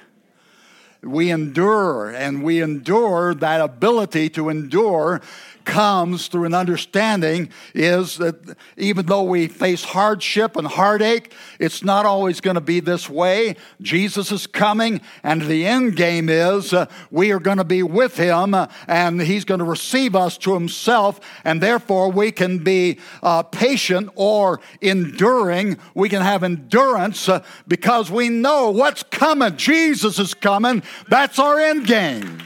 [1.02, 5.22] We endure, and we endure that ability to endure
[5.66, 12.06] comes through an understanding is that even though we face hardship and heartache, it's not
[12.06, 13.56] always going to be this way.
[13.82, 18.18] Jesus is coming, and the end game is uh, we are going to be with
[18.18, 23.00] him, uh, and he's going to receive us to himself, and therefore we can be
[23.24, 25.78] uh, patient or enduring.
[25.94, 29.58] We can have endurance uh, because we know what's coming.
[29.58, 30.84] Jesus is coming.
[31.08, 32.40] That's our end game.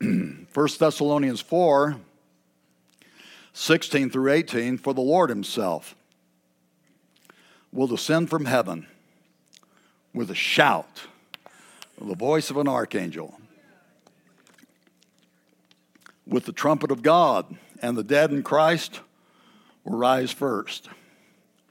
[0.00, 0.46] 1
[0.78, 1.96] Thessalonians 4
[3.52, 5.94] 16 through 18, for the Lord Himself
[7.72, 8.86] will descend from heaven
[10.12, 11.02] with a shout,
[11.98, 13.40] the voice of an archangel,
[16.26, 19.00] with the trumpet of God, and the dead in Christ
[19.84, 20.90] will rise first.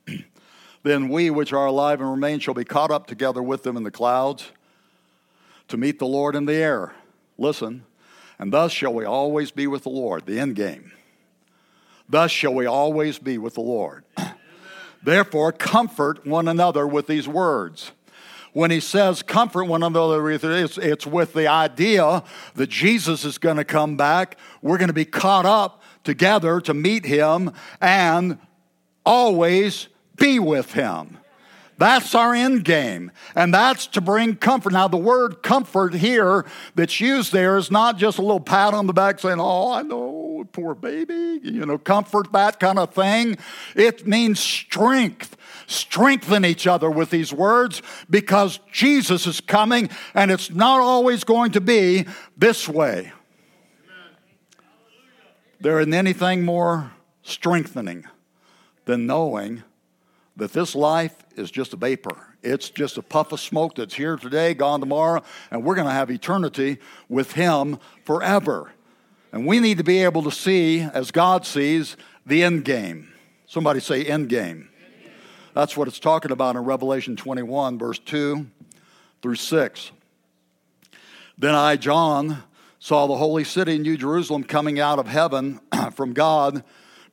[0.84, 3.84] then we which are alive and remain shall be caught up together with them in
[3.84, 4.52] the clouds
[5.68, 6.94] to meet the Lord in the air.
[7.38, 7.84] Listen,
[8.40, 10.92] and thus shall we always be with the Lord, the end game.
[12.08, 14.04] Thus shall we always be with the Lord.
[15.04, 17.92] Therefore, comfort one another with these words.
[18.54, 22.24] When he says comfort one another, it's, it's with the idea
[22.56, 24.38] that Jesus is going to come back.
[24.62, 28.40] We're going to be caught up together to meet him and
[29.06, 31.18] always be with him.
[31.78, 33.12] That's our end game.
[33.36, 34.74] And that's to bring comfort.
[34.74, 38.88] Now, the word comfort here that's used there is not just a little pat on
[38.88, 43.38] the back saying, Oh, I know, poor baby, you know, comfort, that kind of thing.
[43.76, 45.36] It means strength.
[45.68, 51.52] Strengthen each other with these words because Jesus is coming and it's not always going
[51.54, 52.06] to be
[52.38, 53.12] this way.
[55.60, 56.92] There isn't anything more
[57.24, 58.06] strengthening
[58.86, 59.64] than knowing
[60.38, 62.16] that this life is just a vapor.
[62.44, 65.94] It's just a puff of smoke that's here today, gone tomorrow, and we're going to
[65.94, 66.78] have eternity
[67.10, 68.72] with Him forever.
[69.32, 73.12] And we need to be able to see, as God sees, the end game.
[73.48, 74.70] Somebody say, end game.
[75.54, 78.46] That's what it's talking about in Revelation 21, verse 2
[79.22, 79.92] through 6.
[81.38, 82.44] Then I, John,
[82.80, 85.60] saw the holy city, New Jerusalem, coming out of heaven
[85.94, 86.64] from God,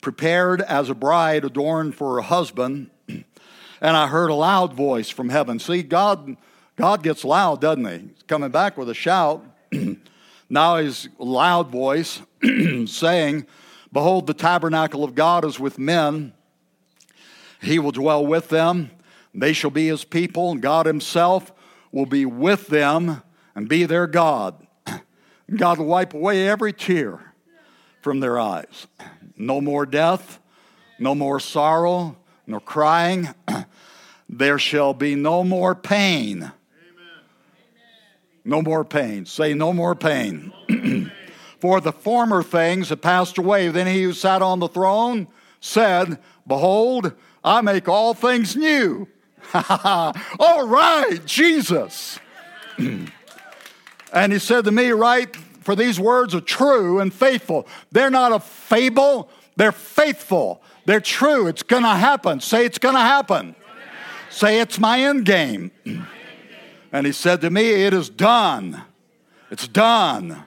[0.01, 2.91] prepared as a bride adorned for her husband
[3.83, 5.59] and I heard a loud voice from heaven.
[5.59, 6.37] See, God,
[6.77, 7.99] God gets loud, doesn't he?
[8.15, 9.45] He's coming back with a shout.
[10.49, 12.23] now his loud voice
[12.87, 13.45] saying,
[13.93, 16.33] Behold, the tabernacle of God is with men.
[17.61, 18.93] He will dwell with them.
[19.35, 21.53] They shall be his people, and God himself
[21.91, 23.23] will be with them
[23.55, 24.65] and be their God.
[25.57, 27.35] God will wipe away every tear
[28.01, 28.87] from their eyes.
[29.37, 30.39] No more death,
[31.01, 32.17] no more sorrow,
[32.47, 33.29] no crying.
[34.33, 36.39] There shall be no more pain.
[36.39, 36.53] Amen.
[38.45, 39.27] No more pain.
[39.27, 40.53] Say, no more pain.
[41.61, 43.69] For the former things have passed away.
[43.69, 45.29] Then he who sat on the throne
[45.61, 47.13] said, Behold,
[47.45, 49.07] I make all things new.
[49.55, 52.19] all right, Jesus.
[54.13, 57.69] and he said to me, Right, for these words are true and faithful.
[57.93, 60.63] They're not a fable, they're faithful.
[60.85, 61.47] They're true.
[61.47, 62.41] It's going to happen.
[62.41, 63.55] Say, It's going to happen.
[64.33, 65.71] Say, it's my end game.
[66.91, 68.83] And he said to me, It is done.
[69.51, 70.43] It's done.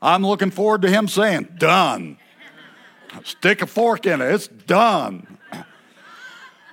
[0.00, 2.16] I'm looking forward to him saying, Done.
[3.24, 4.32] Stick a fork in it.
[4.32, 5.38] It's done.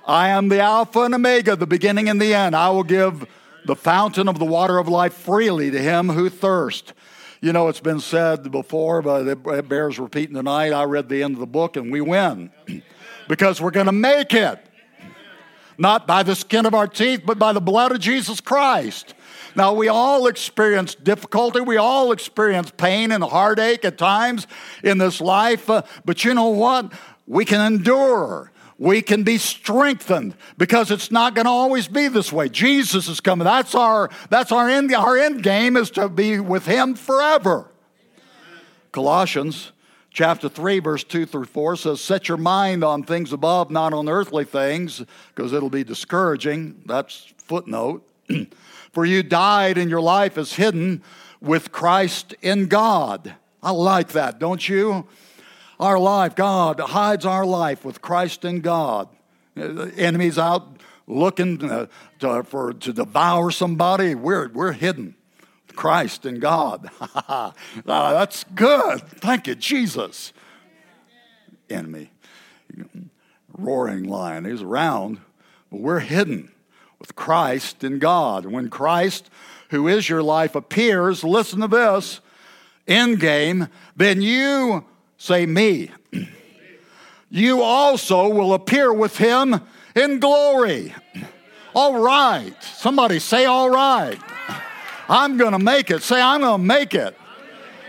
[0.06, 2.56] I am the Alpha and Omega, the beginning and the end.
[2.56, 3.26] I will give
[3.66, 6.92] the fountain of the water of life freely to him who thirsts.
[7.42, 10.72] You know, it's been said before, but it bears repeating tonight.
[10.72, 12.50] I read the end of the book and we win
[13.28, 14.65] because we're going to make it
[15.78, 19.14] not by the skin of our teeth, but by the blood of Jesus Christ.
[19.54, 21.60] Now, we all experience difficulty.
[21.60, 24.46] We all experience pain and heartache at times
[24.84, 25.70] in this life.
[25.70, 26.92] Uh, but you know what?
[27.26, 28.52] We can endure.
[28.78, 32.50] We can be strengthened because it's not going to always be this way.
[32.50, 33.46] Jesus is coming.
[33.46, 37.70] That's our, that's our end, our end game is to be with Him forever.
[38.92, 39.72] Colossians
[40.16, 44.08] chapter 3, verse 2 through 4 says, Set your mind on things above, not on
[44.08, 46.82] earthly things, because it'll be discouraging.
[46.86, 48.08] That's footnote.
[48.92, 51.02] For you died, and your life is hidden
[51.42, 53.34] with Christ in God.
[53.62, 55.06] I like that, don't you?
[55.78, 59.10] Our life, God hides our life with Christ in God.
[59.54, 65.15] Enemies out looking to, to, for, to devour somebody, we're, we're hidden
[65.76, 66.90] Christ and God.
[67.28, 67.52] oh,
[67.84, 69.02] that's good.
[69.02, 70.32] Thank you, Jesus.
[71.70, 72.10] Enemy,
[73.52, 74.44] roaring lion.
[74.44, 75.20] He's around,
[75.70, 76.50] but we're hidden
[76.98, 78.46] with Christ in God.
[78.46, 79.30] When Christ,
[79.70, 82.20] who is your life, appears, listen to this,
[82.86, 84.84] end game, then you
[85.18, 85.90] say, Me.
[87.28, 89.60] You also will appear with him
[89.96, 90.94] in glory.
[91.74, 92.54] All right.
[92.62, 94.18] Somebody say, All right.
[95.08, 96.02] I'm going to make it.
[96.02, 97.16] Say, I'm going to make it.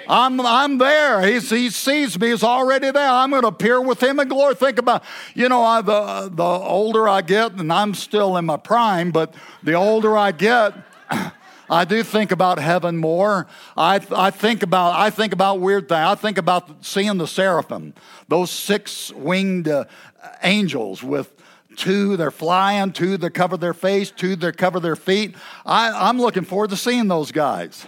[0.10, 1.22] I'm, I'm there.
[1.22, 2.30] He's, he sees me.
[2.30, 3.10] He's already there.
[3.10, 4.56] I'm going to appear with him in glory.
[4.56, 5.04] Think about,
[5.34, 9.34] you know, I, the, the older I get, and I'm still in my prime, but
[9.64, 10.74] the older I get,
[11.70, 13.48] I do think about heaven more.
[13.76, 16.00] I, I think about I think about weird things.
[16.00, 17.94] I think about seeing the seraphim,
[18.30, 19.84] those six winged uh,
[20.44, 21.34] angels with
[21.78, 25.36] two they're flying, two they cover their face, two they cover their feet.
[25.66, 27.86] I, I'm looking forward to seeing those guys.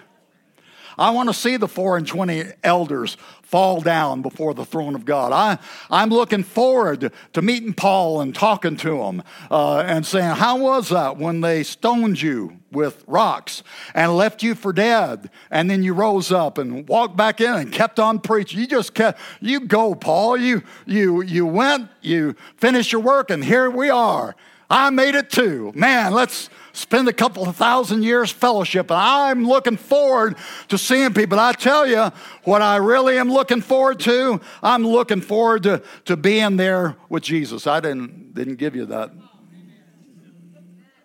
[0.98, 3.18] I want to see the four and twenty elders
[3.50, 5.32] fall down before the throne of God.
[5.32, 5.58] I,
[5.90, 10.90] I'm looking forward to meeting Paul and talking to him uh, and saying, How was
[10.90, 13.64] that when they stoned you with rocks
[13.96, 15.32] and left you for dead?
[15.50, 18.60] And then you rose up and walked back in and kept on preaching.
[18.60, 20.38] You just kept, you go, Paul.
[20.38, 24.36] You, you, you went, you finished your work, and here we are.
[24.70, 25.72] I made it too.
[25.74, 28.90] Man, let's spend a couple of thousand years fellowship.
[28.90, 30.38] And I'm looking forward
[30.70, 31.40] to seeing people.
[31.40, 32.12] I tell you
[32.44, 34.40] what I really am looking forward to.
[34.64, 37.68] I'm looking forward to, to being there with Jesus.
[37.68, 39.12] I didn't, didn't give you that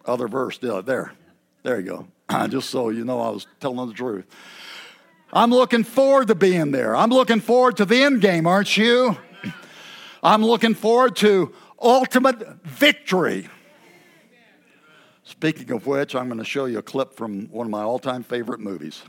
[0.05, 0.81] other verse, did I?
[0.81, 1.13] There.
[1.63, 2.09] There you go.
[2.49, 4.27] Just so you know I was telling the truth.
[5.33, 6.95] I'm looking forward to being there.
[6.95, 9.17] I'm looking forward to the end game, aren't you?
[10.23, 13.49] I'm looking forward to ultimate victory.
[15.25, 17.99] Speaking of which, I'm going to show you a clip from one of my all
[17.99, 19.03] time favorite movies.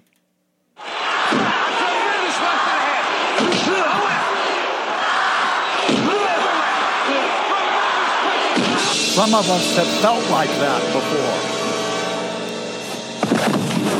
[9.15, 11.55] Some of us have felt like that before.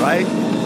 [0.01, 0.64] Right?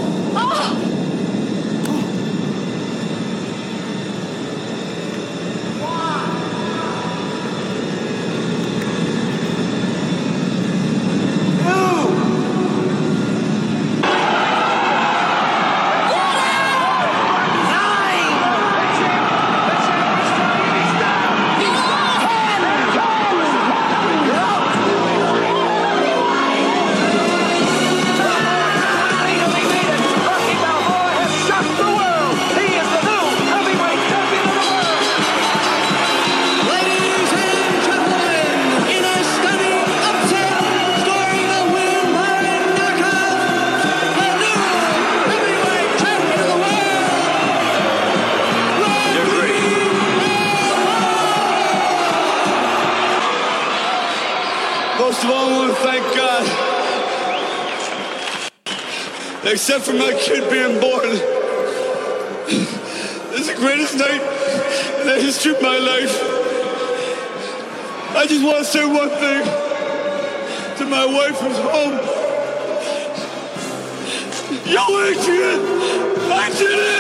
[59.80, 61.10] Except for my kid being born.
[63.36, 64.22] Is the greatest night
[65.02, 66.12] in the history of my life.
[68.16, 69.44] I just want to say one thing
[70.78, 72.00] to my wife who's home.
[74.66, 75.60] Yo, Adrian,
[76.32, 76.99] I did it!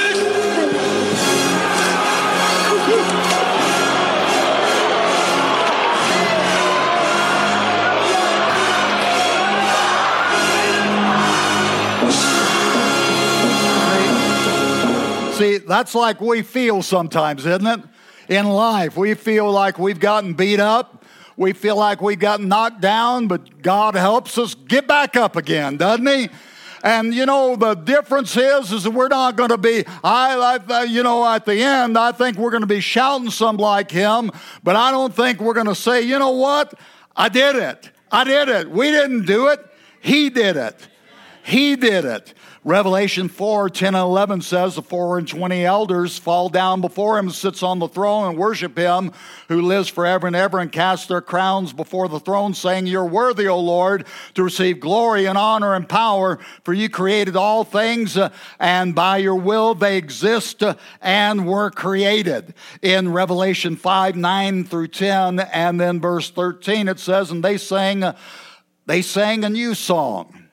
[15.39, 17.79] See, that's like we feel sometimes, isn't it?
[18.27, 21.05] In life, we feel like we've gotten beat up.
[21.37, 25.77] We feel like we've gotten knocked down, but God helps us get back up again,
[25.77, 26.27] doesn't He?
[26.83, 30.83] And you know, the difference is, is that we're not going to be, I, I,
[30.83, 34.31] you know, at the end, I think we're going to be shouting some like him,
[34.61, 36.73] but I don't think we're going to say, you know what?
[37.15, 37.89] I did it.
[38.11, 38.69] I did it.
[38.69, 39.65] We didn't do it.
[40.01, 40.87] He did it.
[41.43, 42.33] He did it.
[42.65, 47.29] Revelation 4 10 and 11 says, The four and twenty elders fall down before him,
[47.29, 49.13] sits on the throne, and worship him
[49.47, 53.47] who lives forever and ever, and cast their crowns before the throne, saying, You're worthy,
[53.47, 58.29] O Lord, to receive glory and honor and power, for you created all things, uh,
[58.59, 62.53] and by your will they exist uh, and were created.
[62.81, 68.03] In Revelation 5 9 through 10, and then verse 13, it says, And they sang,
[68.85, 70.48] they sang a new song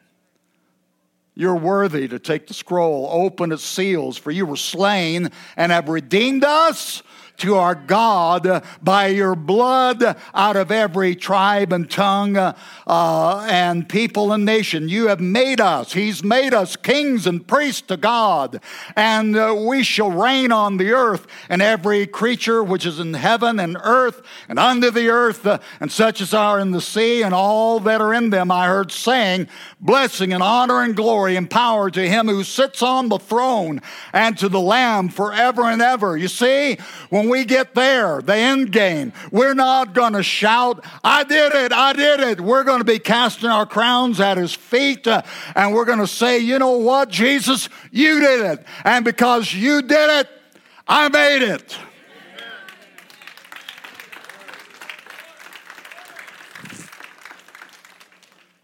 [1.37, 5.89] you're worthy to take the scroll, open its seals, for you were slain and have
[5.89, 7.03] redeemed us
[7.39, 14.33] to our God by your blood out of every tribe and tongue uh, and people
[14.33, 14.89] and nation.
[14.89, 18.61] You have made us, He's made us kings and priests to God,
[18.95, 23.59] and uh, we shall reign on the earth, and every creature which is in heaven
[23.61, 27.35] and earth and under the earth, uh, and such as are in the sea, and
[27.35, 29.49] all that are in them, I heard saying,
[29.81, 33.81] Blessing and honor and glory and power to Him who sits on the throne
[34.13, 36.17] and to the Lamb forever and ever.
[36.17, 36.79] You see,
[37.11, 41.73] when we get there, the end game, we're not going to shout, I did it,
[41.73, 42.41] I did it.
[42.41, 45.23] We're going to be casting our crowns at his feet uh,
[45.55, 48.67] and we're going to say, you know what, Jesus, you did it.
[48.85, 50.29] And because you did it,
[50.89, 51.77] I made it.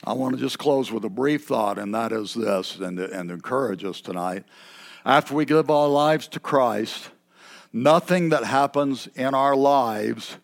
[0.04, 3.30] I want to just close with a brief thought, and that is this, and, and
[3.30, 4.44] encourage us tonight.
[5.04, 7.10] After we give our lives to Christ,
[7.72, 10.36] nothing that happens in our lives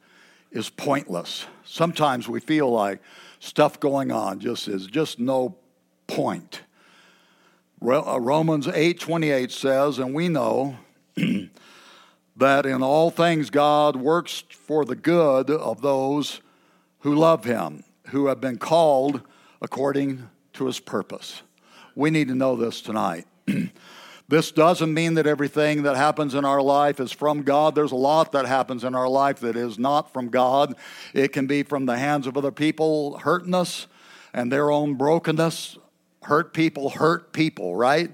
[0.51, 1.47] is pointless.
[1.65, 3.01] Sometimes we feel like
[3.41, 5.57] stuff going on just is just no
[6.07, 6.63] point.
[7.81, 10.77] Uh, Romans 8:28 says, and we know
[12.37, 16.41] that in all things God works for the good of those
[17.01, 19.21] who love him, who have been called
[19.61, 21.43] according to his purpose.
[21.95, 23.27] We need to know this tonight.
[24.29, 27.75] this doesn't mean that everything that happens in our life is from God.
[27.75, 30.75] There's a lot that happens in our life that is not from God.
[31.15, 33.87] It can be from the hands of other people hurting us
[34.35, 35.79] and their own brokenness.
[36.25, 38.11] Hurt people hurt people, right?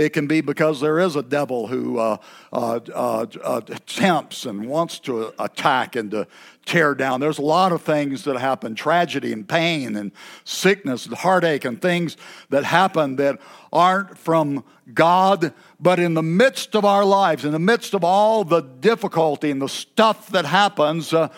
[0.00, 2.16] It can be because there is a devil who uh,
[2.54, 6.26] uh, uh, uh, tempts and wants to attack and to
[6.64, 7.20] tear down.
[7.20, 10.12] There's a lot of things that happen tragedy and pain and
[10.44, 12.16] sickness and heartache and things
[12.48, 13.40] that happen that
[13.74, 18.42] aren't from God, but in the midst of our lives, in the midst of all
[18.42, 21.28] the difficulty and the stuff that happens, uh,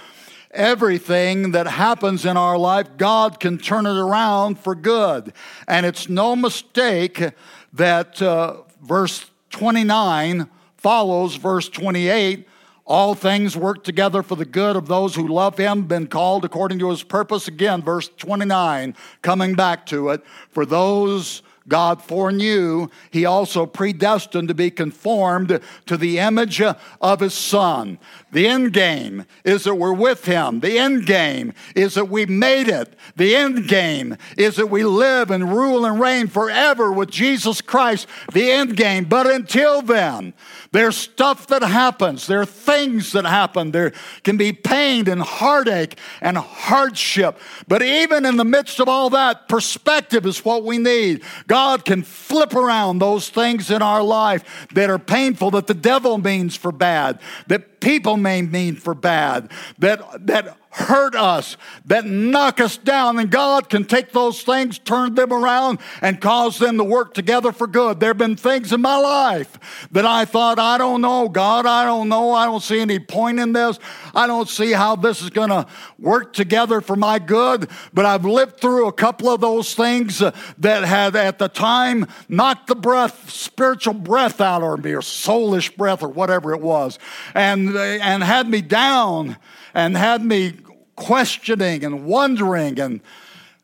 [0.52, 5.32] everything that happens in our life, God can turn it around for good.
[5.66, 7.32] And it's no mistake
[7.72, 12.48] that uh, verse 29 follows verse 28
[12.84, 16.80] all things work together for the good of those who love him, been called according
[16.80, 17.46] to his purpose.
[17.46, 20.22] Again, verse 29, coming back to it.
[20.50, 27.34] For those God foreknew, he also predestined to be conformed to the image of his
[27.34, 27.98] son.
[28.32, 30.60] The end game is that we're with him.
[30.60, 32.94] The end game is that we made it.
[33.14, 38.06] The end game is that we live and rule and reign forever with Jesus Christ.
[38.32, 39.04] The end game.
[39.04, 40.32] But until then,
[40.72, 42.26] there's stuff that happens.
[42.26, 43.70] There are things that happen.
[43.70, 43.92] There
[44.24, 47.38] can be pain and heartache and hardship.
[47.68, 51.22] But even in the midst of all that, perspective is what we need.
[51.48, 56.16] God can flip around those things in our life that are painful, that the devil
[56.16, 62.58] means for bad, that people may mean for bad, that, that hurt us, that knock
[62.58, 66.84] us down, and God can take those things, turn them around, and cause them to
[66.84, 68.00] work together for good.
[68.00, 71.84] There have been things in my life that I thought, I don't know, God, I
[71.84, 73.78] don't know, I don't see any point in this.
[74.14, 75.66] I don't see how this is going to
[75.98, 77.68] work together for my good.
[77.92, 82.68] But I've lived through a couple of those things that had at the time knocked
[82.68, 86.98] the breath, spiritual breath out of me, or soulish breath, or whatever it was,
[87.34, 89.36] and, and had me down
[89.74, 90.54] and had me
[90.96, 93.00] questioning and wondering and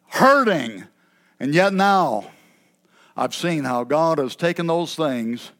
[0.09, 0.85] hurting.
[1.41, 2.31] And yet now,
[3.17, 5.51] I've seen how God has taken those things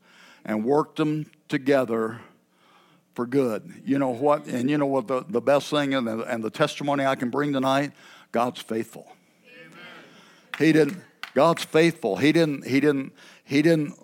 [0.45, 2.21] and worked them together
[3.15, 3.83] for good.
[3.85, 4.47] You know what?
[4.47, 7.31] And you know what the, the best thing and the, and the testimony I can
[7.31, 7.93] bring tonight?
[8.31, 9.11] God's faithful.
[9.45, 9.79] Amen.
[10.59, 11.03] He didn't,
[11.35, 12.17] God's faithful.
[12.17, 13.13] He didn't, he didn't,
[13.45, 13.95] he didn't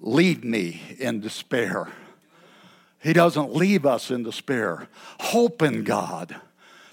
[0.00, 1.88] lead me in despair.
[3.02, 4.88] He doesn't leave us in despair.
[5.20, 6.36] Hope in God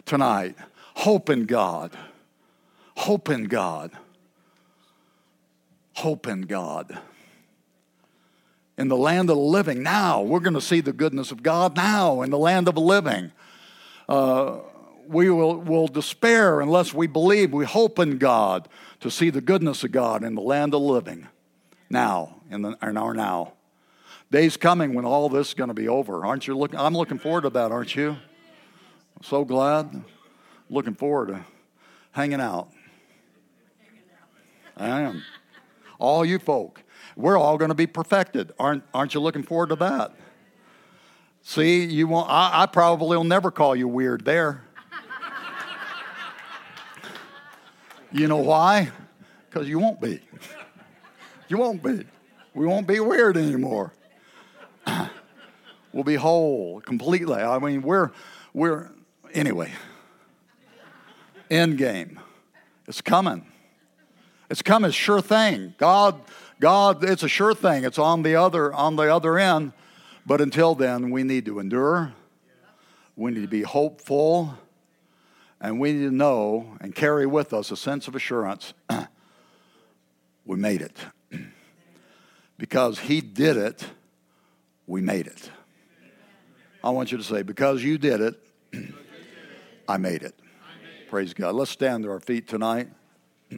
[0.05, 0.55] tonight.
[0.95, 1.91] Hope in God.
[2.95, 3.91] Hope in God.
[5.93, 6.97] Hope in God.
[8.78, 11.76] In the land of the living, now we're going to see the goodness of God
[11.76, 13.32] now in the land of the living.
[14.08, 14.60] Uh,
[15.08, 19.84] we will, will despair unless we believe, we hope in God to see the goodness
[19.84, 21.28] of God in the land of the living
[21.89, 23.53] now, in, the, in our now.
[24.30, 26.25] Days coming when all this is going to be over.
[26.25, 26.80] Aren't you looking?
[26.80, 28.17] I'm looking forward to that, aren't you?
[29.21, 30.03] So glad.
[30.69, 31.45] Looking forward to
[32.11, 32.69] hanging out.
[34.75, 35.23] I am.
[35.97, 36.84] All you folk.
[37.15, 38.51] We're all going to be perfected.
[38.59, 40.13] Aren't, aren't you looking forward to that?
[41.41, 44.63] See, you won't, I, I probably will never call you weird there.
[48.11, 48.91] you know why?
[49.49, 50.19] Because you won't be.
[51.47, 52.05] You won't be.
[52.53, 53.93] We won't be weird anymore.
[55.93, 57.41] we'll be whole completely.
[57.41, 58.11] I mean, we're,
[58.53, 58.89] we're,
[59.33, 59.71] anyway,
[61.49, 62.19] end game.
[62.88, 63.45] It's coming.
[64.49, 65.75] It's coming, sure thing.
[65.77, 66.21] God,
[66.59, 67.83] God, it's a sure thing.
[67.83, 69.73] It's on the other, on the other end.
[70.25, 72.13] But until then, we need to endure.
[73.15, 74.57] We need to be hopeful.
[75.59, 78.73] And we need to know and carry with us a sense of assurance
[80.45, 80.97] we made it.
[82.57, 83.85] because He did it,
[84.88, 85.51] we made it.
[86.83, 88.35] I want you to say, because you did it,
[89.89, 90.33] I made it.
[91.09, 91.55] Praise God.
[91.55, 92.88] Let's stand to our feet tonight.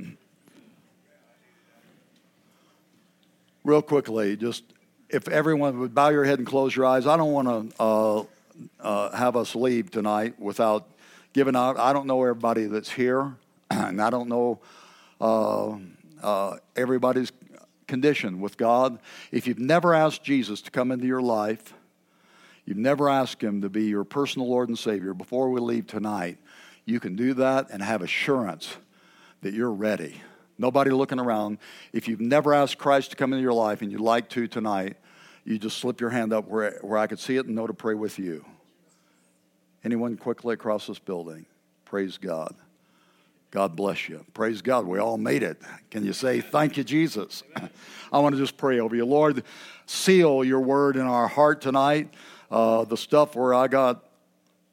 [3.63, 4.63] Real quickly, just
[5.09, 8.23] if everyone would bow your head and close your eyes, I don't want to uh,
[8.79, 10.89] uh, have us leave tonight without
[11.33, 11.77] giving out.
[11.77, 13.35] I don't know everybody that's here.
[13.71, 14.59] and I don't know
[15.21, 15.77] uh,
[16.21, 17.31] uh, everybody's
[17.89, 18.99] condition with God.
[19.31, 21.73] If you've never asked Jesus to come into your life,
[22.63, 26.37] you've never asked Him to be your personal Lord and Savior, before we leave tonight,
[26.85, 28.77] you can do that and have assurance
[29.41, 30.21] that you're ready.
[30.57, 31.57] Nobody looking around.
[31.91, 34.97] If you've never asked Christ to come into your life and you'd like to tonight,
[35.43, 37.73] you just slip your hand up where, where I could see it and know to
[37.73, 38.45] pray with you.
[39.83, 41.45] Anyone quickly across this building?
[41.85, 42.53] Praise God.
[43.51, 44.25] God bless you.
[44.33, 44.85] Praise God.
[44.85, 45.61] We all made it.
[45.89, 47.43] Can you say, Thank you, Jesus?
[48.11, 49.05] I want to just pray over you.
[49.05, 49.43] Lord,
[49.85, 52.13] seal your word in our heart tonight.
[52.51, 54.03] Uh, the stuff where I got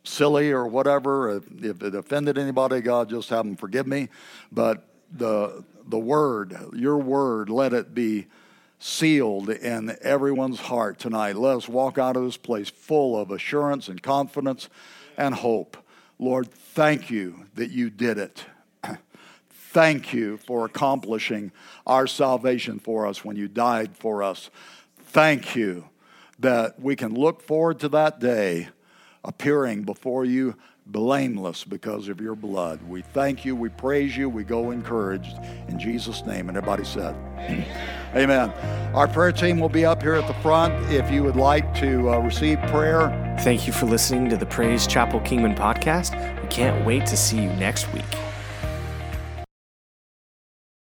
[0.04, 4.08] silly or whatever, if it offended anybody, God, just have them forgive me.
[4.52, 8.26] But the, the word, your word, let it be
[8.78, 11.36] sealed in everyone's heart tonight.
[11.36, 14.68] Let us walk out of this place full of assurance and confidence
[15.16, 15.76] and hope.
[16.18, 18.44] Lord, thank you that you did it.
[19.76, 21.52] Thank you for accomplishing
[21.86, 24.48] our salvation for us when you died for us.
[24.98, 25.90] Thank you
[26.38, 28.68] that we can look forward to that day
[29.22, 30.54] appearing before you
[30.86, 32.80] blameless because of your blood.
[32.88, 35.36] We thank you, we praise you, we go encouraged
[35.68, 36.48] in Jesus' name.
[36.48, 37.14] And everybody said,
[38.16, 38.48] Amen.
[38.94, 42.14] Our prayer team will be up here at the front if you would like to
[42.14, 43.10] uh, receive prayer.
[43.40, 46.14] Thank you for listening to the Praise Chapel Kingman podcast.
[46.40, 48.25] We can't wait to see you next week.